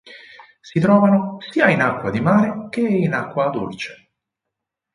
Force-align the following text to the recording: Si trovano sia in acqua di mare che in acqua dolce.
Si 0.61 0.79
trovano 0.79 1.37
sia 1.51 1.69
in 1.69 1.79
acqua 1.79 2.09
di 2.09 2.19
mare 2.21 2.69
che 2.71 2.81
in 2.81 3.13
acqua 3.13 3.51
dolce. 3.51 4.09